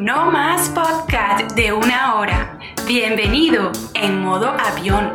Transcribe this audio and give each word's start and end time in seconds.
No 0.00 0.30
más 0.30 0.70
podcast 0.70 1.54
de 1.54 1.74
una 1.74 2.14
hora. 2.14 2.58
Bienvenido 2.86 3.70
en 3.92 4.22
modo 4.22 4.48
avión. 4.48 5.12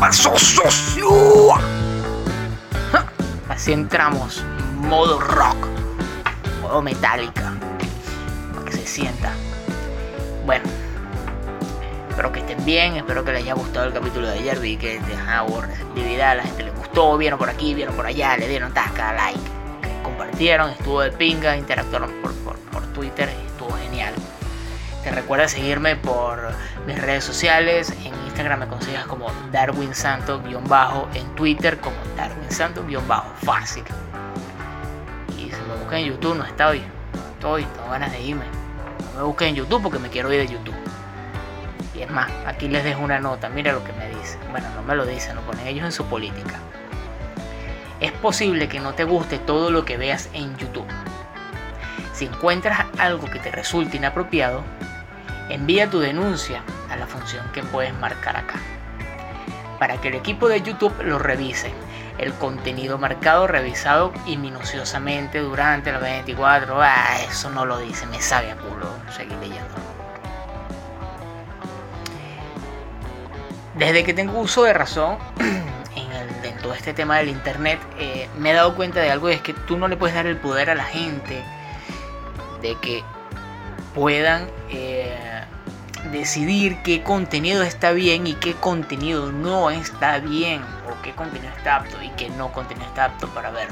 pasó, 0.00 0.36
socio? 0.36 1.08
Así 3.48 3.72
entramos, 3.72 4.44
modo 4.74 5.20
rock, 5.20 5.68
modo 6.60 6.82
metálica, 6.82 7.52
para 8.52 8.64
que 8.64 8.72
se 8.72 8.86
sienta. 8.88 9.32
Bueno, 10.44 10.64
espero 12.16 12.32
que 12.32 12.40
estén 12.40 12.64
bien, 12.64 12.96
espero 12.96 13.22
que 13.26 13.32
les 13.32 13.42
haya 13.42 13.52
gustado 13.52 13.88
el 13.88 13.92
capítulo 13.92 14.26
de 14.26 14.38
ayer, 14.38 14.58
vi 14.58 14.78
que 14.78 14.98
dejaba 15.00 15.66
receptividad, 15.66 16.30
a 16.30 16.34
la 16.36 16.42
gente 16.44 16.62
le 16.62 16.70
gustó, 16.70 17.18
vieron 17.18 17.38
por 17.38 17.50
aquí, 17.50 17.74
vieron 17.74 17.94
por 17.94 18.06
allá, 18.06 18.38
le 18.38 18.48
dieron 18.48 18.72
tasca, 18.72 19.12
like, 19.12 19.38
compartieron, 20.02 20.70
estuvo 20.70 21.02
de 21.02 21.12
pinga, 21.12 21.58
interactuaron 21.58 22.10
por, 22.22 22.32
por, 22.36 22.58
por 22.70 22.82
Twitter, 22.94 23.28
estuvo 23.28 23.70
genial. 23.76 24.14
Te 25.04 25.10
recuerda 25.10 25.46
seguirme 25.46 25.94
por 25.96 26.54
mis 26.86 26.98
redes 26.98 27.22
sociales. 27.22 27.92
En 28.02 28.14
Instagram 28.24 28.60
me 28.60 28.66
consigues 28.66 29.04
como 29.04 29.30
Darwin 29.52 29.94
Santo-bajo. 29.94 31.08
En 31.12 31.26
Twitter 31.34 31.78
como 31.80 31.96
Darwin 32.16 32.50
Santo-bajo. 32.50 33.30
Fácil. 33.44 33.84
Y 35.36 35.50
si 35.50 35.60
me 35.68 35.76
buscan 35.78 35.98
en 35.98 36.06
YouTube, 36.06 36.38
no 36.38 36.44
estoy. 36.44 36.82
Estoy, 37.34 37.64
tengo 37.64 37.90
ganas 37.90 38.10
de 38.10 38.22
irme. 38.22 38.46
No 39.12 39.20
me 39.20 39.26
busquen 39.26 39.48
en 39.48 39.54
YouTube 39.56 39.82
porque 39.82 39.98
me 39.98 40.08
quiero 40.08 40.32
ir 40.32 40.40
de 40.40 40.54
YouTube. 40.54 40.74
Y 41.96 42.02
es 42.02 42.10
más, 42.10 42.30
aquí 42.46 42.68
les 42.68 42.84
dejo 42.84 43.02
una 43.02 43.18
nota. 43.18 43.48
Mira 43.48 43.72
lo 43.72 43.82
que 43.82 43.92
me 43.94 44.08
dice. 44.08 44.38
Bueno, 44.50 44.68
no 44.74 44.82
me 44.82 44.94
lo 44.94 45.06
dicen, 45.06 45.34
lo 45.34 45.42
ponen 45.42 45.66
ellos 45.66 45.84
en 45.84 45.92
su 45.92 46.04
política. 46.06 46.58
Es 48.00 48.12
posible 48.12 48.68
que 48.68 48.80
no 48.80 48.92
te 48.92 49.04
guste 49.04 49.38
todo 49.38 49.70
lo 49.70 49.84
que 49.84 49.96
veas 49.96 50.28
en 50.34 50.56
YouTube. 50.58 50.86
Si 52.12 52.26
encuentras 52.26 52.84
algo 52.98 53.26
que 53.30 53.38
te 53.38 53.50
resulte 53.50 53.96
inapropiado, 53.96 54.62
envía 55.48 55.88
tu 55.88 56.00
denuncia 56.00 56.62
a 56.90 56.96
la 56.96 57.06
función 57.06 57.50
que 57.52 57.62
puedes 57.62 57.94
marcar 57.94 58.36
acá. 58.36 58.58
Para 59.78 59.98
que 60.00 60.08
el 60.08 60.14
equipo 60.14 60.48
de 60.48 60.60
YouTube 60.60 60.94
lo 61.02 61.18
revise. 61.18 61.72
El 62.18 62.32
contenido 62.34 62.96
marcado, 62.98 63.46
revisado 63.46 64.12
y 64.26 64.38
minuciosamente 64.38 65.40
durante 65.40 65.92
las 65.92 66.00
24 66.00 66.80
ah, 66.80 67.20
eso 67.28 67.50
no 67.50 67.66
lo 67.66 67.78
dice, 67.78 68.06
me 68.06 68.22
sabe 68.22 68.50
a 68.50 68.56
culo 68.56 68.88
seguir 69.10 69.36
leyendo. 69.38 69.85
Desde 73.76 74.04
que 74.04 74.14
tengo 74.14 74.38
uso 74.40 74.64
de 74.64 74.72
razón 74.72 75.18
en, 75.94 76.56
todo 76.62 76.72
este 76.72 76.94
tema 76.94 77.18
del 77.18 77.28
internet, 77.28 77.78
eh, 77.98 78.28
me 78.38 78.50
he 78.50 78.54
dado 78.54 78.74
cuenta 78.74 79.00
de 79.00 79.10
algo 79.10 79.28
es 79.28 79.42
que 79.42 79.52
tú 79.52 79.76
no 79.76 79.86
le 79.86 79.96
puedes 79.96 80.16
dar 80.16 80.26
el 80.26 80.38
poder 80.38 80.70
a 80.70 80.74
la 80.74 80.84
gente 80.84 81.42
de 82.62 82.74
que 82.76 83.04
puedan 83.94 84.48
eh, 84.70 85.14
decidir 86.10 86.78
qué 86.82 87.02
contenido 87.02 87.62
está 87.62 87.92
bien 87.92 88.26
y 88.26 88.34
qué 88.34 88.54
contenido 88.54 89.30
no 89.30 89.70
está 89.70 90.18
bien 90.20 90.62
o 90.90 91.02
qué 91.02 91.12
contenido 91.12 91.52
está 91.54 91.76
apto 91.76 92.02
y 92.02 92.08
qué 92.10 92.30
no 92.30 92.52
contenido 92.52 92.86
está 92.86 93.04
apto 93.04 93.28
para 93.28 93.50
ver. 93.50 93.68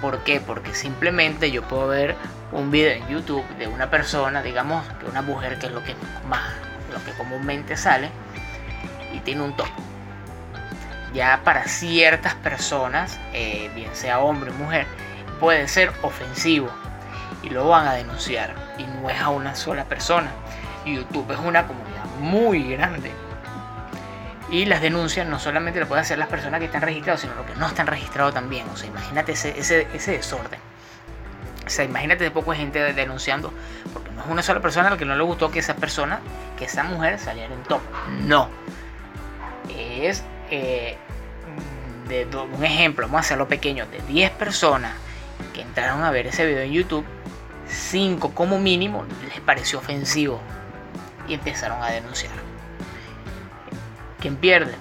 ¿Por 0.00 0.24
qué? 0.24 0.40
Porque 0.40 0.74
simplemente 0.74 1.52
yo 1.52 1.62
puedo 1.62 1.86
ver 1.86 2.16
un 2.50 2.72
video 2.72 2.92
en 2.92 3.08
YouTube 3.08 3.46
de 3.58 3.68
una 3.68 3.90
persona, 3.90 4.42
digamos 4.42 4.84
que 4.98 5.06
una 5.06 5.22
mujer 5.22 5.58
que 5.60 5.66
es 5.66 5.72
lo 5.72 5.84
que 5.84 5.94
más, 6.28 6.50
lo 6.92 7.02
que 7.04 7.16
comúnmente 7.16 7.76
sale 7.76 8.10
y 9.12 9.20
tiene 9.20 9.42
un 9.42 9.56
top. 9.56 9.68
Ya 11.14 11.40
para 11.44 11.64
ciertas 11.64 12.34
personas, 12.34 13.18
eh, 13.32 13.70
bien 13.74 13.94
sea 13.94 14.20
hombre 14.20 14.50
o 14.50 14.54
mujer, 14.54 14.86
puede 15.40 15.68
ser 15.68 15.92
ofensivo 16.02 16.68
y 17.42 17.50
lo 17.50 17.68
van 17.68 17.86
a 17.86 17.94
denunciar 17.94 18.54
y 18.78 18.84
no 18.84 19.08
es 19.08 19.20
a 19.20 19.30
una 19.30 19.54
sola 19.54 19.84
persona 19.84 20.30
YouTube 20.94 21.30
es 21.32 21.38
una 21.38 21.66
comunidad 21.66 22.04
muy 22.20 22.72
grande. 22.72 23.12
Y 24.50 24.64
las 24.64 24.80
denuncias 24.80 25.26
no 25.26 25.38
solamente 25.38 25.78
las 25.78 25.88
pueden 25.88 26.02
hacer 26.02 26.18
las 26.18 26.28
personas 26.28 26.60
que 26.60 26.66
están 26.66 26.80
registradas, 26.80 27.20
sino 27.20 27.34
los 27.34 27.44
que 27.44 27.54
no 27.56 27.66
están 27.66 27.86
registrados 27.86 28.32
también. 28.32 28.66
O 28.72 28.76
sea, 28.76 28.88
imagínate 28.88 29.32
ese, 29.32 29.86
desorden. 30.06 30.60
O 31.66 31.70
sea, 31.70 31.84
imagínate 31.84 32.24
de 32.24 32.30
poco 32.30 32.54
gente 32.54 32.94
denunciando, 32.94 33.52
porque 33.92 34.10
no 34.12 34.22
es 34.22 34.28
una 34.28 34.42
sola 34.42 34.60
persona 34.60 34.88
a 34.88 34.92
la 34.92 34.96
que 34.96 35.04
no 35.04 35.14
le 35.14 35.22
gustó 35.22 35.50
que 35.50 35.58
esa 35.58 35.76
persona, 35.76 36.20
que 36.56 36.64
esa 36.64 36.82
mujer 36.82 37.18
saliera 37.18 37.52
en 37.52 37.62
top. 37.64 37.82
No. 38.24 38.48
Es 40.06 40.24
eh, 40.50 40.96
de, 42.08 42.26
un 42.36 42.64
ejemplo, 42.64 43.06
vamos 43.06 43.18
a 43.18 43.20
hacerlo 43.20 43.48
pequeño, 43.48 43.86
de 43.86 44.00
10 44.02 44.30
personas 44.32 44.92
que 45.52 45.62
entraron 45.62 46.02
a 46.04 46.10
ver 46.10 46.26
ese 46.26 46.46
video 46.46 46.62
en 46.62 46.72
YouTube, 46.72 47.04
5 47.68 48.32
como 48.34 48.58
mínimo 48.58 49.04
les 49.28 49.40
pareció 49.40 49.78
ofensivo 49.78 50.40
y 51.26 51.34
empezaron 51.34 51.82
a 51.82 51.90
denunciar. 51.90 52.32
¿Quién 54.20 54.36
pierde? 54.36 54.74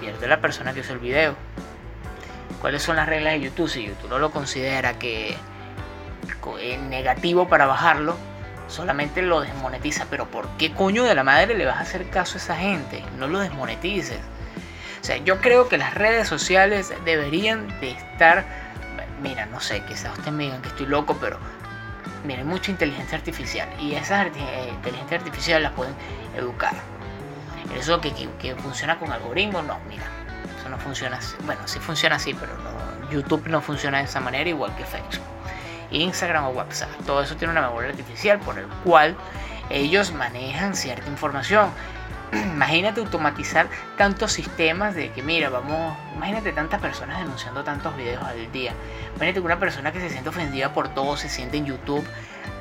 Pierde 0.00 0.28
la 0.28 0.40
persona 0.40 0.72
que 0.72 0.80
hizo 0.80 0.92
el 0.92 0.98
video. 0.98 1.34
¿Cuáles 2.60 2.82
son 2.82 2.96
las 2.96 3.08
reglas 3.08 3.34
de 3.34 3.40
YouTube? 3.40 3.68
Si 3.68 3.84
YouTube 3.84 4.08
no 4.08 4.18
lo 4.18 4.30
considera 4.30 4.98
que 4.98 5.36
es 6.60 6.80
negativo 6.80 7.48
para 7.48 7.66
bajarlo, 7.66 8.16
solamente 8.68 9.22
lo 9.22 9.40
desmonetiza. 9.40 10.06
Pero 10.10 10.26
¿por 10.26 10.48
qué 10.56 10.72
coño 10.72 11.04
de 11.04 11.14
la 11.14 11.24
madre 11.24 11.56
le 11.56 11.66
vas 11.66 11.76
a 11.76 11.80
hacer 11.80 12.08
caso 12.10 12.34
a 12.34 12.40
esa 12.40 12.56
gente? 12.56 13.04
No 13.18 13.28
lo 13.28 13.40
desmonetices. 13.40 14.20
O 15.00 15.04
sea, 15.04 15.16
yo 15.16 15.40
creo 15.40 15.68
que 15.68 15.78
las 15.78 15.94
redes 15.94 16.28
sociales 16.28 16.92
deberían 17.04 17.68
de 17.80 17.90
estar... 17.90 18.44
Mira, 19.20 19.46
no 19.46 19.60
sé, 19.60 19.82
quizás 19.84 20.12
ustedes 20.12 20.32
me 20.32 20.44
digan 20.44 20.62
que 20.62 20.68
estoy 20.68 20.86
loco, 20.86 21.16
pero 21.20 21.38
miren, 22.24 22.46
mucha 22.46 22.70
inteligencia 22.70 23.18
artificial 23.18 23.68
y 23.80 23.94
esas 23.94 24.26
eh, 24.26 24.70
inteligencia 24.70 25.18
artificial 25.18 25.62
las 25.62 25.72
pueden 25.72 25.94
educar. 26.36 26.74
Eso 27.76 28.00
que, 28.00 28.12
que, 28.12 28.54
funciona 28.56 28.98
con 28.98 29.12
algoritmos, 29.12 29.64
no, 29.64 29.78
mira, 29.88 30.04
eso 30.58 30.68
no 30.68 30.78
funciona 30.78 31.16
así. 31.16 31.34
Bueno, 31.44 31.66
sí 31.66 31.78
funciona 31.78 32.16
así, 32.16 32.34
pero 32.34 32.52
no, 32.58 33.10
YouTube 33.10 33.46
no 33.48 33.60
funciona 33.60 33.98
de 33.98 34.04
esa 34.04 34.20
manera 34.20 34.48
igual 34.48 34.74
que 34.76 34.84
Facebook. 34.84 35.31
Instagram 35.92 36.46
o 36.46 36.50
WhatsApp, 36.50 36.90
todo 37.06 37.22
eso 37.22 37.36
tiene 37.36 37.52
una 37.52 37.62
memoria 37.62 37.90
artificial 37.90 38.38
por 38.40 38.58
el 38.58 38.66
cual 38.84 39.16
ellos 39.70 40.12
manejan 40.12 40.74
cierta 40.74 41.08
información. 41.08 41.70
imagínate 42.32 43.00
automatizar 43.00 43.68
tantos 43.96 44.32
sistemas 44.32 44.94
de 44.94 45.12
que, 45.12 45.22
mira, 45.22 45.50
vamos, 45.50 45.96
imagínate 46.16 46.52
tantas 46.52 46.80
personas 46.80 47.18
denunciando 47.18 47.62
tantos 47.62 47.96
videos 47.96 48.22
al 48.24 48.50
día. 48.52 48.72
Imagínate 49.16 49.40
una 49.40 49.58
persona 49.58 49.92
que 49.92 50.00
se 50.00 50.10
siente 50.10 50.30
ofendida 50.30 50.72
por 50.72 50.88
todo 50.88 51.16
se 51.16 51.28
siente 51.28 51.58
en 51.58 51.66
YouTube 51.66 52.04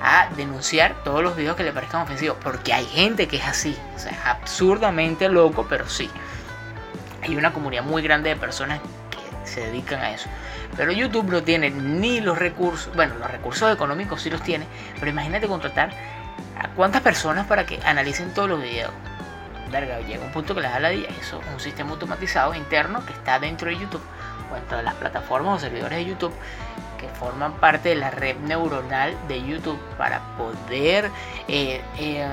a 0.02 0.30
denunciar 0.36 0.96
todos 1.04 1.24
los 1.24 1.36
videos 1.36 1.56
que 1.56 1.64
le 1.64 1.72
parezcan 1.72 2.02
ofensivos. 2.02 2.38
Porque 2.44 2.74
hay 2.74 2.86
gente 2.86 3.28
que 3.28 3.38
es 3.38 3.46
así, 3.46 3.78
o 3.96 4.00
sea, 4.00 4.12
es 4.12 4.26
absurdamente 4.26 5.30
loco, 5.30 5.66
pero 5.70 5.88
sí. 5.88 6.10
Hay 7.24 7.36
una 7.36 7.54
comunidad 7.54 7.84
muy 7.84 8.02
grande 8.02 8.30
de 8.30 8.36
personas 8.36 8.80
se 9.52 9.62
dedican 9.62 10.02
a 10.02 10.12
eso. 10.12 10.30
Pero 10.76 10.92
YouTube 10.92 11.30
no 11.30 11.44
tiene 11.44 11.70
ni 11.70 12.22
los 12.22 12.38
recursos, 12.38 12.94
bueno, 12.96 13.16
los 13.20 13.30
recursos 13.30 13.72
económicos 13.74 14.22
sí 14.22 14.30
los 14.30 14.42
tiene, 14.42 14.66
pero 15.00 15.12
imagínate 15.12 15.48
contratar 15.48 15.92
a 16.58 16.70
cuántas 16.70 17.02
personas 17.02 17.46
para 17.48 17.66
que 17.66 17.80
analicen 17.84 18.34
todos 18.34 18.50
los 18.50 18.62
videos 18.62 18.92
verga, 19.72 20.02
llega 20.02 20.24
un 20.24 20.32
punto 20.32 20.54
que 20.54 20.62
les 20.62 20.72
da 20.72 20.80
la 20.80 20.90
día. 20.90 21.08
Eso 21.20 21.42
es 21.42 21.54
un 21.54 21.60
sistema 21.60 21.92
automatizado 21.92 22.54
interno 22.54 23.04
que 23.06 23.14
está 23.14 23.40
dentro 23.40 23.70
de 23.70 23.78
YouTube 23.78 24.04
o 24.52 24.56
dentro 24.56 24.78
de 24.78 24.84
las 24.84 24.94
plataformas 24.96 25.56
o 25.56 25.60
servidores 25.60 25.98
de 25.98 26.06
YouTube 26.06 26.34
que 27.02 27.10
forman 27.10 27.54
parte 27.54 27.90
de 27.90 27.96
la 27.96 28.12
red 28.12 28.38
neuronal 28.38 29.18
de 29.28 29.44
YouTube 29.44 29.80
para 29.98 30.22
poder 30.38 31.10
eh, 31.48 31.82
eh, 31.98 32.28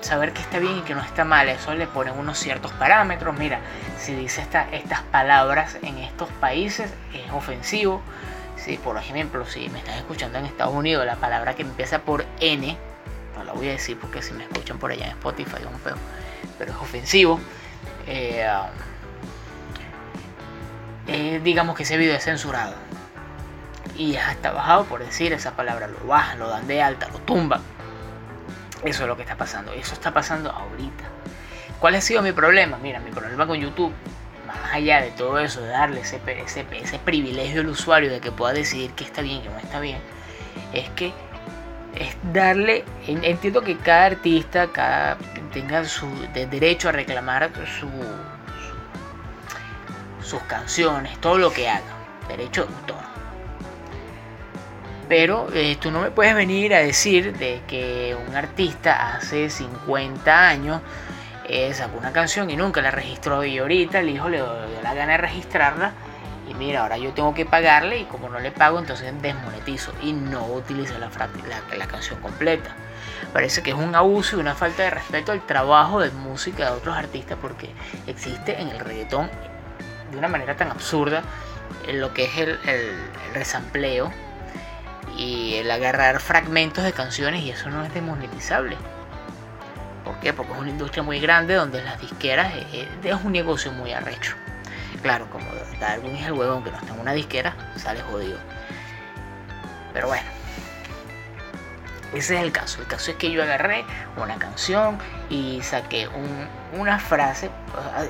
saber 0.00 0.32
que 0.32 0.40
está 0.40 0.58
bien 0.58 0.78
y 0.78 0.80
que 0.80 0.94
no 0.94 1.02
está 1.02 1.24
mal. 1.24 1.48
Eso 1.48 1.74
le 1.74 1.86
ponen 1.86 2.18
unos 2.18 2.38
ciertos 2.38 2.72
parámetros. 2.72 3.38
Mira, 3.38 3.60
si 3.98 4.14
dice 4.14 4.40
esta, 4.40 4.68
estas 4.72 5.02
palabras 5.02 5.76
en 5.82 5.98
estos 5.98 6.30
países 6.40 6.90
es 7.12 7.30
ofensivo. 7.32 8.00
Si, 8.56 8.78
por 8.78 8.96
ejemplo, 8.96 9.46
si 9.46 9.68
me 9.68 9.78
estás 9.78 9.96
escuchando 9.96 10.38
en 10.38 10.46
Estados 10.46 10.74
Unidos, 10.74 11.04
la 11.04 11.16
palabra 11.16 11.54
que 11.54 11.62
empieza 11.62 12.00
por 12.00 12.24
N, 12.40 12.76
no 13.36 13.44
la 13.44 13.52
voy 13.52 13.68
a 13.68 13.72
decir 13.72 13.98
porque 14.00 14.22
si 14.22 14.32
me 14.32 14.44
escuchan 14.44 14.78
por 14.78 14.90
allá 14.90 15.04
en 15.04 15.10
Spotify, 15.12 15.62
un 15.70 15.78
pedo 15.80 15.96
pero 16.58 16.72
es 16.72 16.78
ofensivo. 16.78 17.40
Eh, 18.06 18.48
digamos 21.42 21.76
que 21.76 21.82
ese 21.82 21.96
video 21.96 22.16
es 22.16 22.24
censurado. 22.24 22.74
Y 23.96 24.12
ya 24.12 24.32
está 24.32 24.52
bajado 24.52 24.84
por 24.84 25.04
decir 25.04 25.32
esa 25.32 25.52
palabra. 25.52 25.88
Lo 25.88 26.06
bajan, 26.06 26.38
lo 26.38 26.48
dan 26.48 26.66
de 26.66 26.82
alta, 26.82 27.08
lo 27.08 27.18
tumban. 27.20 27.60
Eso 28.84 29.02
es 29.02 29.08
lo 29.08 29.16
que 29.16 29.22
está 29.22 29.36
pasando. 29.36 29.72
Eso 29.72 29.94
está 29.94 30.12
pasando 30.12 30.50
ahorita. 30.50 31.04
¿Cuál 31.80 31.94
ha 31.94 32.00
sido 32.00 32.22
mi 32.22 32.32
problema? 32.32 32.78
Mira, 32.78 33.00
mi 33.00 33.10
problema 33.10 33.46
con 33.46 33.58
YouTube, 33.58 33.92
más 34.46 34.72
allá 34.72 35.02
de 35.02 35.10
todo 35.10 35.38
eso, 35.38 35.60
de 35.60 35.68
darle 35.68 36.00
ese, 36.00 36.20
ese, 36.26 36.66
ese 36.72 36.98
privilegio 36.98 37.60
al 37.60 37.68
usuario 37.68 38.10
de 38.10 38.20
que 38.20 38.32
pueda 38.32 38.54
decidir 38.54 38.92
qué 38.92 39.04
está 39.04 39.22
bien 39.22 39.38
y 39.38 39.42
qué 39.42 39.48
no 39.50 39.58
está 39.58 39.80
bien, 39.80 39.98
es 40.72 40.88
que 40.90 41.12
es 41.94 42.16
darle, 42.32 42.84
entiendo 43.06 43.62
que 43.62 43.76
cada 43.76 44.06
artista 44.06 44.68
cada, 44.68 45.16
tenga 45.52 45.84
su 45.84 46.06
derecho 46.34 46.88
a 46.88 46.92
reclamar 46.92 47.50
su, 47.80 47.88
sus 50.22 50.42
canciones, 50.42 51.18
todo 51.20 51.38
lo 51.38 51.52
que 51.52 51.68
haga. 51.68 51.82
Derecho 52.28 52.66
de 52.66 52.74
autor. 52.74 53.05
Pero 55.08 55.46
eh, 55.54 55.76
tú 55.80 55.90
no 55.90 56.00
me 56.00 56.10
puedes 56.10 56.34
venir 56.34 56.74
a 56.74 56.78
decir 56.78 57.36
de 57.36 57.60
que 57.68 58.16
un 58.28 58.34
artista 58.34 59.16
hace 59.16 59.50
50 59.50 60.48
años 60.48 60.80
eh, 61.48 61.72
sacó 61.74 61.98
una 61.98 62.12
canción 62.12 62.50
y 62.50 62.56
nunca 62.56 62.82
la 62.82 62.90
registró 62.90 63.44
y 63.44 63.58
ahorita 63.58 64.00
el 64.00 64.08
hijo 64.08 64.28
le 64.28 64.38
dio 64.38 64.46
la 64.82 64.94
gana 64.94 65.12
de 65.12 65.18
registrarla 65.18 65.92
y 66.48 66.54
mira, 66.54 66.82
ahora 66.82 66.96
yo 66.98 67.12
tengo 67.12 67.34
que 67.34 67.44
pagarle 67.44 67.98
y 67.98 68.04
como 68.04 68.28
no 68.28 68.40
le 68.40 68.50
pago 68.50 68.78
entonces 68.78 69.12
desmonetizo 69.20 69.92
y 70.02 70.12
no 70.12 70.44
utilizo 70.46 70.94
la, 70.98 71.08
canción 71.86 72.20
completa. 72.20 72.70
Parece 73.32 73.62
que 73.62 73.70
es 73.70 73.76
un 73.76 73.94
abuso 73.94 74.36
y 74.36 74.40
una 74.40 74.54
falta 74.54 74.84
de 74.84 74.90
respeto 74.90 75.32
al 75.32 75.44
trabajo 75.44 76.00
de 76.00 76.10
música 76.10 76.66
de 76.66 76.70
otros 76.70 76.96
artistas 76.96 77.38
porque 77.40 77.70
existe 78.06 78.60
en 78.60 78.68
el 78.68 78.78
reggaetón 78.80 79.30
de 80.10 80.18
una 80.18 80.28
manera 80.28 80.56
tan 80.56 80.70
absurda 80.70 81.22
en 81.86 82.00
lo 82.00 82.14
que 82.14 82.24
es 82.24 82.38
el, 82.38 82.58
el, 82.64 82.80
el 83.28 83.34
resampleo 83.34 84.12
y 85.16 85.54
el 85.54 85.70
agarrar 85.70 86.20
fragmentos 86.20 86.84
de 86.84 86.92
canciones 86.92 87.42
y 87.42 87.50
eso 87.50 87.70
no 87.70 87.84
es 87.84 87.92
desmonetizable. 87.92 88.76
¿Por 90.04 90.20
qué? 90.20 90.32
Porque 90.32 90.52
es 90.52 90.58
una 90.58 90.70
industria 90.70 91.02
muy 91.02 91.18
grande 91.18 91.54
donde 91.54 91.82
las 91.82 92.00
disqueras 92.00 92.52
es, 92.72 93.24
un 93.24 93.32
negocio 93.32 93.72
muy 93.72 93.92
arrecho. 93.92 94.34
Claro, 95.02 95.28
como 95.30 95.46
Darwin 95.80 96.14
es 96.16 96.26
el 96.26 96.32
huevón 96.32 96.62
que 96.62 96.70
no 96.70 96.78
está 96.78 96.94
en 96.94 97.00
una 97.00 97.12
disquera, 97.12 97.56
sale 97.76 98.00
jodido. 98.02 98.38
Pero 99.92 100.08
bueno, 100.08 100.28
ese 102.14 102.36
es 102.36 102.42
el 102.42 102.52
caso. 102.52 102.80
El 102.80 102.86
caso 102.86 103.10
es 103.10 103.16
que 103.16 103.30
yo 103.30 103.42
agarré 103.42 103.84
una 104.16 104.36
canción 104.36 104.98
y 105.28 105.60
saqué 105.62 106.08
una 106.72 106.98
frase, 106.98 107.50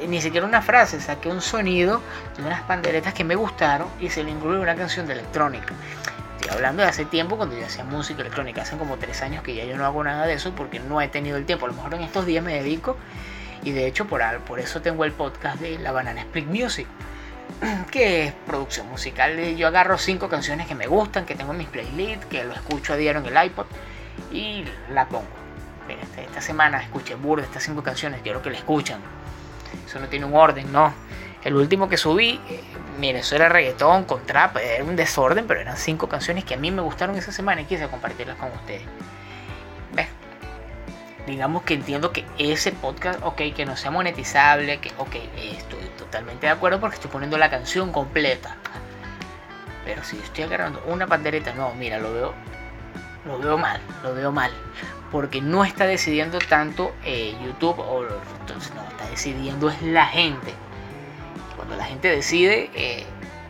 ni 0.07 0.21
siquiera 0.21 0.47
una 0.47 0.61
frase, 0.61 1.01
saqué 1.01 1.29
un 1.29 1.41
sonido 1.41 2.03
de 2.37 2.45
unas 2.45 2.63
panderetas 2.63 3.15
que 3.15 3.25
me 3.25 3.37
gustaron 3.37 3.89
y 4.01 4.11
se 4.11 4.23
le 4.23 4.33
incluyó 4.33 4.61
una 4.61 4.75
canción 4.75 5.07
de 5.07 5.15
electrónica 5.15 5.73
hablando 6.49 6.83
de 6.83 6.89
hace 6.89 7.05
tiempo 7.05 7.37
cuando 7.37 7.57
yo 7.59 7.65
hacía 7.65 7.85
música 7.85 8.21
electrónica, 8.21 8.63
hace 8.63 8.77
como 8.77 8.97
tres 8.97 9.23
años 9.23 9.43
que 9.43 9.55
ya 9.55 9.65
yo 9.65 9.77
no 9.77 9.85
hago 9.85 10.03
nada 10.05 10.27
de 10.27 10.35
eso 10.35 10.53
porque 10.55 10.81
no 10.81 11.01
he 11.01 11.09
tenido 11.09 11.37
el 11.37 11.47
tiempo. 11.47 11.67
A 11.67 11.69
lo 11.69 11.75
mejor 11.75 11.95
en 11.95 12.03
estos 12.03 12.27
días 12.27 12.45
me 12.45 12.55
dedico 12.55 12.97
y 13.63 13.73
de 13.73 13.87
hecho 13.87 14.07
por, 14.07 14.23
por 14.41 14.61
eso 14.61 14.81
tengo 14.83 15.05
el 15.05 15.13
podcast 15.13 15.61
de 15.61 15.79
La 15.79 15.93
Banana 15.93 16.21
Split 16.23 16.47
Music, 16.47 16.87
que 17.91 18.27
es 18.27 18.33
producción 18.47 18.89
musical. 18.89 19.39
Yo 19.57 19.67
agarro 19.69 19.99
cinco 19.99 20.29
canciones 20.29 20.67
que 20.67 20.75
me 20.75 20.87
gustan, 20.87 21.27
que 21.27 21.35
tengo 21.35 21.53
en 21.53 21.59
mis 21.59 21.69
playlists, 21.69 22.27
que 22.27 22.45
lo 22.45 22.53
escucho 22.53 22.93
a 22.93 22.97
diario 22.97 23.21
en 23.21 23.37
el 23.37 23.47
iPod 23.47 23.67
y 24.33 24.65
la 24.93 25.09
pongo. 25.09 25.27
Este, 25.89 26.25
esta 26.25 26.41
semana 26.41 26.83
escuché 26.83 27.15
burda 27.15 27.45
estas 27.45 27.63
cinco 27.63 27.83
canciones, 27.83 28.21
quiero 28.23 28.43
que 28.43 28.51
la 28.51 28.59
escuchan. 28.59 29.01
Eso 29.87 30.01
no 30.01 30.09
tiene 30.09 30.27
un 30.27 30.35
orden, 30.35 30.73
no. 30.73 30.93
El 31.47 31.55
último 31.55 31.89
que 31.89 31.97
subí, 31.97 32.41
eh, 32.49 32.61
mire, 32.99 33.21
eso 33.21 33.37
era 33.37 33.49
reggaetón 33.49 34.03
con 34.03 34.27
trap, 34.27 34.57
era 34.57 34.83
un 34.83 34.97
desorden, 34.97 35.47
pero 35.47 35.61
eran 35.61 35.77
cinco 35.77 36.09
canciones 36.09 36.45
que 36.45 36.55
a 36.55 36.57
mí 36.57 36.73
me 36.73 36.83
gustaron 36.83 37.15
esa 37.15 37.31
semana 37.31 37.61
y 37.61 37.67
quise 37.67 37.87
compartirlas 37.87 38.37
con 38.37 38.51
ustedes. 38.51 38.83
¿Ves? 39.93 40.09
Digamos 41.25 41.63
que 41.63 41.75
entiendo 41.75 42.11
que 42.11 42.25
ese 42.37 42.73
podcast, 42.73 43.21
ok, 43.23 43.41
que 43.55 43.65
no 43.65 43.77
sea 43.77 43.93
monetizable, 43.93 44.81
que, 44.81 44.91
ok, 44.99 45.15
estoy 45.37 45.79
totalmente 45.97 46.47
de 46.47 46.53
acuerdo 46.53 46.81
porque 46.81 46.97
estoy 46.97 47.13
poniendo 47.13 47.39
la 47.39 47.49
canción 47.49 47.93
completa. 47.93 48.57
Pero 49.85 50.03
si 50.03 50.19
estoy 50.19 50.43
agarrando 50.43 50.83
una 50.89 51.07
pandereta, 51.07 51.55
no, 51.55 51.73
mira, 51.75 52.01
lo 52.01 52.13
veo, 52.13 52.35
lo 53.25 53.39
veo 53.39 53.57
mal, 53.57 53.81
lo 54.03 54.15
veo 54.15 54.33
mal. 54.33 54.51
Porque 55.13 55.41
no 55.41 55.65
está 55.65 55.87
decidiendo 55.87 56.39
tanto 56.41 56.93
eh, 57.05 57.37
YouTube, 57.41 57.79
o 57.79 58.05
entonces 58.41 58.75
no, 58.75 58.83
está 58.89 59.09
decidiendo 59.09 59.71
es 59.71 59.81
la 59.83 60.07
gente 60.07 60.53
cuando 61.67 61.83
la 61.83 61.89
gente 61.89 62.09
decide, 62.09 62.71
eh, 62.75 63.05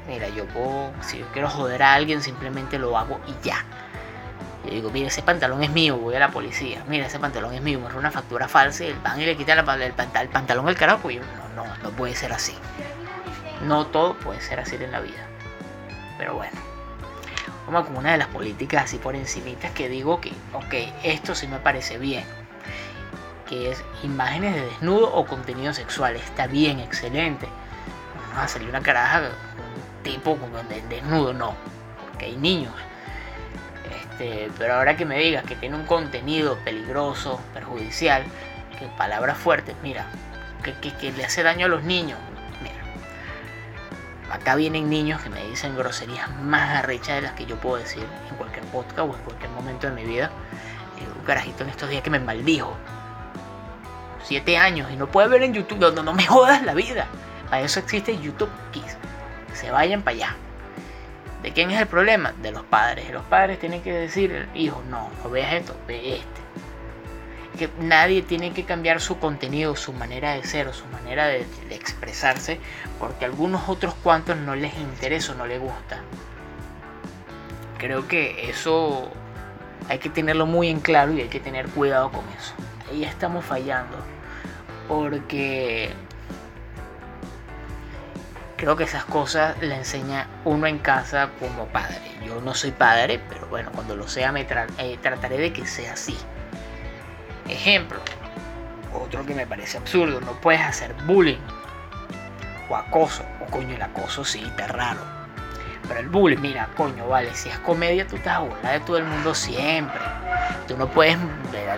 mira, 0.09 0.29
yo 0.31 0.47
puedo, 0.47 0.91
si 1.03 1.19
yo 1.19 1.27
quiero 1.35 1.51
joder 1.51 1.83
a 1.83 1.93
alguien, 1.93 2.23
simplemente 2.23 2.79
lo 2.79 2.97
hago 2.97 3.21
y 3.27 3.47
ya. 3.47 3.63
Yo 4.65 4.71
digo, 4.71 4.91
mira, 4.91 5.09
ese 5.09 5.21
pantalón 5.21 5.63
es 5.63 5.71
mío, 5.71 5.99
voy 5.99 6.15
a 6.15 6.19
la 6.19 6.31
policía. 6.31 6.83
Mira, 6.89 7.07
ese 7.07 7.19
pantalón 7.19 7.53
es 7.53 7.61
mío, 7.61 7.79
me 7.79 7.95
una 7.95 8.11
factura 8.11 8.49
falsa 8.49 8.85
y 8.85 8.89
el 8.89 8.99
van 9.01 9.21
y 9.21 9.27
le 9.27 9.37
quita 9.37 9.53
el, 9.53 9.93
pantalón 10.31 10.67
al 10.67 10.77
carajo. 10.77 11.01
Pues 11.03 11.19
no, 11.19 11.63
no, 11.63 11.77
no 11.83 11.91
puede 11.91 12.15
ser 12.15 12.33
así. 12.33 12.55
No 13.65 13.87
todo 13.87 14.15
puede 14.15 14.41
ser 14.41 14.61
así 14.61 14.77
en 14.77 14.93
la 14.93 15.01
vida. 15.01 15.27
Pero 16.17 16.35
bueno. 16.37 16.59
Vamos 17.67 17.87
con 17.87 17.97
una 17.97 18.13
de 18.13 18.19
las 18.19 18.29
políticas 18.29 18.85
así 18.85 18.97
por 18.97 19.15
encimitas 19.15 19.73
que 19.73 19.89
digo 19.89 20.21
que, 20.21 20.31
ok, 20.53 20.75
esto 21.03 21.35
sí 21.35 21.49
me 21.49 21.59
parece 21.59 21.99
bien. 21.99 22.25
Que 23.47 23.73
es 23.73 23.85
imágenes 24.03 24.55
de 24.55 24.63
desnudo 24.63 25.13
o 25.13 25.27
contenido 25.27 25.75
sexual. 25.75 26.17
Está 26.17 26.47
bien, 26.47 26.81
excelente 26.81 27.47
a 28.45 28.49
salir 28.49 28.69
una 28.69 28.81
caraja, 28.81 29.21
un 29.21 30.03
tipo 30.03 30.39
desnudo, 30.89 31.33
no, 31.33 31.55
porque 32.11 32.27
hay 32.27 32.37
niños. 32.37 32.73
Este, 34.19 34.51
pero 34.59 34.75
ahora 34.75 34.97
que 34.97 35.05
me 35.05 35.19
digas 35.19 35.45
que 35.45 35.57
tiene 35.57 35.77
un 35.77 35.85
contenido 35.85 36.59
peligroso, 36.65 37.41
perjudicial, 37.53 38.25
que 38.79 38.87
palabras 38.97 39.37
fuertes, 39.37 39.75
mira, 39.83 40.07
que, 40.63 41.13
le 41.13 41.25
hace 41.25 41.43
daño 41.43 41.67
a 41.67 41.69
los 41.69 41.83
niños, 41.85 42.19
mira. 42.63 44.35
Acá 44.35 44.57
vienen 44.57 44.89
niños 44.89 45.21
que 45.21 45.31
me 45.31 45.45
dicen 45.47 45.77
groserías 45.77 46.35
más 46.41 46.77
arrechas 46.77 47.17
de 47.17 47.23
las 47.23 47.33
que 47.33 47.47
yo 47.47 47.57
puedo 47.57 47.77
decir 47.77 48.05
en 48.31 48.37
cualquier 48.37 48.65
podcast 48.67 49.01
o 49.01 49.15
en 49.15 49.23
cualquier 49.23 49.51
momento 49.51 49.87
de 49.87 49.93
mi 49.95 50.05
vida. 50.05 50.31
un 51.19 51.25
carajito 51.25 51.65
en 51.65 51.71
estos 51.71 51.91
días 51.91 52.03
que 52.03 52.11
me 52.11 52.19
maldijo. 52.19 52.77
Siete 54.25 54.57
años 54.57 54.91
y 54.91 54.97
no 54.97 55.07
puede 55.07 55.29
ver 55.29 55.43
en 55.43 55.55
YouTube. 55.55 55.79
No, 55.79 56.03
no 56.03 56.13
me 56.13 56.27
jodas 56.27 56.63
la 56.63 56.75
vida. 56.75 57.07
Para 57.51 57.63
eso 57.63 57.81
existe 57.81 58.19
YouTube 58.19 58.51
Kids. 58.73 58.97
Se 59.55 59.71
vayan 59.71 60.03
para 60.03 60.17
allá. 60.17 60.37
¿De 61.43 61.53
quién 61.53 61.71
es 61.71 61.81
el 61.81 61.87
problema? 61.87 62.33
De 62.43 62.51
los 62.51 62.65
padres. 62.65 63.11
Los 63.11 63.25
padres 63.25 63.59
tienen 63.59 63.83
que 63.83 63.93
decir, 63.93 64.49
hijo, 64.55 64.83
no, 64.91 65.11
no 65.23 65.31
veas 65.31 65.55
esto, 65.55 65.77
ve 65.87 66.17
este. 66.17 66.41
Que 67.57 67.71
nadie 67.79 68.23
tiene 68.23 68.53
que 68.53 68.65
cambiar 68.65 69.01
su 69.01 69.19
contenido, 69.19 69.77
su 69.77 69.93
manera 69.93 70.33
de 70.35 70.45
ser 70.45 70.69
o 70.69 70.75
su 70.75 70.85
manera 70.87 71.27
de, 71.27 71.47
expresarse, 71.71 72.59
porque 72.99 73.25
a 73.25 73.29
algunos 73.29 73.69
otros 73.69 73.95
cuantos 73.95 74.37
no 74.37 74.57
les 74.57 74.77
interesa 74.77 75.33
o 75.33 75.35
no 75.37 75.47
les 75.47 75.61
gusta. 75.61 76.01
Creo 77.79 78.09
que 78.09 78.51
eso 78.51 79.09
hay 79.89 79.99
que 79.99 80.11
tenerlo 80.11 80.47
muy 80.47 80.69
en 80.69 80.81
claro 80.81 81.13
y 81.13 81.21
hay 81.21 81.29
que 81.29 81.41
tener 81.41 81.69
cuidado 81.69 82.11
con 82.11 82.25
eso. 82.37 82.55
Ahí 82.91 83.05
estamos 83.05 83.45
fallando. 83.45 83.97
Porque 84.89 85.93
creo 88.57 88.77
que 88.77 88.85
esas 88.85 89.05
cosas 89.05 89.61
le 89.61 89.77
enseña 89.77 90.27
uno 90.45 90.67
en 90.67 90.79
casa 90.79 91.31
como 91.39 91.67
padre. 91.67 92.01
Yo 92.25 92.41
no 92.41 92.55
soy 92.55 92.71
padre, 92.73 93.21
pero 93.29 93.47
bueno, 93.49 93.71
cuando 93.73 93.95
lo 93.97 94.09
sea 94.09 94.33
me 94.33 94.47
eh, 94.79 94.99
trataré 95.01 95.39
de 95.39 95.53
que 95.53 95.67
sea 95.67 95.93
así. 95.93 96.17
Ejemplo, 97.49 98.01
otro 98.95 99.25
que 99.25 99.35
me 99.35 99.47
parece 99.47 99.79
absurdo, 99.79 100.21
no 100.21 100.33
puedes 100.41 100.63
hacer 100.63 100.95
bullying 101.05 101.39
o 102.69 102.75
acoso, 102.75 103.25
o 103.41 103.51
coño 103.51 103.77
el 103.77 103.83
acoso 103.83 104.25
sí, 104.25 104.43
está 104.45 104.67
raro. 104.69 105.01
Pero 105.87 106.01
el 106.01 106.09
bullying, 106.09 106.41
mira, 106.41 106.69
coño, 106.77 107.07
vale, 107.07 107.33
si 107.35 107.49
es 107.49 107.59
comedia 107.61 108.07
tú 108.07 108.17
estás 108.17 108.37
a 108.37 108.41
burlar 108.41 108.73
de 108.73 108.81
todo 108.81 108.99
el 108.99 109.05
mundo 109.05 109.35
siempre. 109.35 110.01
Tú 110.67 110.77
no 110.77 110.89
puedes 110.89 111.17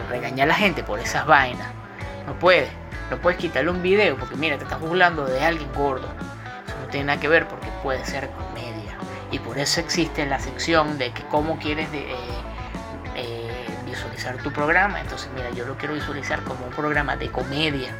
regañar 0.08 0.46
a 0.46 0.52
la 0.52 0.54
gente 0.54 0.82
por 0.82 0.98
esas 0.98 1.26
vainas. 1.26 1.68
No 2.26 2.38
puedes. 2.38 2.70
No 3.10 3.18
puedes 3.18 3.38
quitarle 3.38 3.70
un 3.70 3.82
video 3.82 4.16
porque 4.16 4.36
mira, 4.36 4.56
te 4.56 4.64
estás 4.64 4.80
burlando 4.80 5.26
de 5.26 5.42
alguien 5.42 5.70
gordo 5.74 6.08
tiene 6.90 7.06
nada 7.06 7.20
que 7.20 7.28
ver 7.28 7.48
porque 7.48 7.68
puede 7.82 8.04
ser 8.04 8.30
comedia. 8.30 8.96
Y 9.30 9.38
por 9.38 9.58
eso 9.58 9.80
existe 9.80 10.24
la 10.26 10.38
sección 10.38 10.98
de 10.98 11.12
que 11.12 11.22
cómo 11.24 11.58
quieres 11.58 11.88
eh, 11.92 12.14
eh, 13.16 13.66
visualizar 13.84 14.36
tu 14.38 14.52
programa. 14.52 15.00
Entonces, 15.00 15.28
mira, 15.34 15.50
yo 15.50 15.66
lo 15.66 15.76
quiero 15.76 15.94
visualizar 15.94 16.42
como 16.42 16.66
un 16.66 16.72
programa 16.72 17.16
de 17.16 17.30
comedia. 17.30 17.94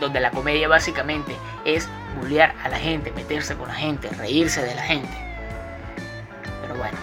Donde 0.00 0.20
la 0.20 0.30
comedia 0.30 0.68
básicamente 0.68 1.36
es 1.64 1.88
bullear 2.20 2.54
a 2.64 2.68
la 2.68 2.78
gente, 2.78 3.12
meterse 3.12 3.54
con 3.56 3.68
la 3.68 3.74
gente, 3.74 4.08
reírse 4.08 4.62
de 4.62 4.74
la 4.74 4.82
gente. 4.82 5.16
Pero 6.62 6.74
bueno, 6.74 6.98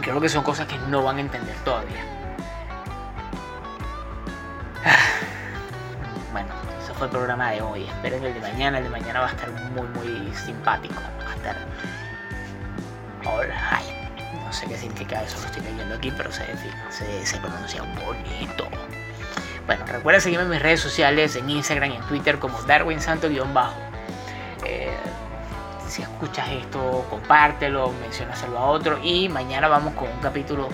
creo 0.00 0.20
que 0.20 0.28
son 0.28 0.42
cosas 0.42 0.66
que 0.66 0.78
no 0.88 1.02
van 1.02 1.18
a 1.18 1.20
entender 1.20 1.54
todavía. 1.64 2.19
El 7.04 7.10
programa 7.10 7.50
de 7.50 7.62
hoy. 7.62 7.84
Esperen 7.84 8.24
el 8.24 8.34
de 8.34 8.40
mañana. 8.40 8.78
El 8.78 8.84
de 8.84 8.90
mañana 8.90 9.20
va 9.20 9.26
a 9.26 9.30
estar 9.30 9.50
muy, 9.50 9.86
muy 9.88 10.34
simpático. 10.34 11.00
Va 11.26 11.32
a 11.32 11.34
estar. 11.34 11.56
Alright. 13.26 14.00
No 14.50 14.52
sé 14.52 14.66
qué 14.66 14.76
significa 14.76 15.22
eso, 15.22 15.38
lo 15.38 15.46
estoy 15.46 15.62
leyendo 15.62 15.94
aquí, 15.94 16.10
pero 16.16 16.32
se, 16.32 16.44
pronuncia 17.38 17.82
bonito. 17.82 18.68
Bueno, 19.64 19.86
recuerda 19.86 20.18
seguirme 20.18 20.44
en 20.44 20.50
mis 20.50 20.60
redes 20.60 20.80
sociales, 20.80 21.36
en 21.36 21.48
Instagram 21.48 21.92
y 21.92 21.94
en 21.94 22.02
Twitter 22.02 22.40
como 22.40 22.60
Darwin 22.62 23.00
Santo-bajo. 23.00 23.76
Eh, 24.64 24.92
si 25.88 26.02
escuchas 26.02 26.48
esto, 26.48 27.06
compártelo, 27.08 27.92
mencionaselo 28.00 28.58
a 28.58 28.66
otro. 28.66 28.98
Y 29.04 29.28
mañana 29.28 29.68
vamos 29.68 29.94
con 29.94 30.08
un 30.08 30.18
capítulo, 30.18 30.68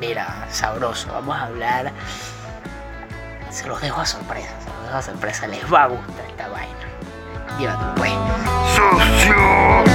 mira, 0.00 0.48
sabroso. 0.50 1.12
Vamos 1.12 1.36
a 1.36 1.44
hablar, 1.44 1.92
se 3.50 3.68
los 3.68 3.80
dejo 3.80 4.00
a 4.00 4.06
sorpresa 4.86 5.02
sorpresa, 5.02 5.46
les 5.46 5.72
va 5.72 5.84
a 5.84 5.88
gustar 5.88 6.24
esta 6.26 6.48
vaina. 6.48 6.74
Llévatelo, 7.58 7.94
pues. 7.96 8.12
¡Socio! 8.74 9.85